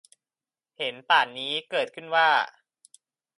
[0.77, 2.29] เห็นปานนี้เกิดขึ้นว่า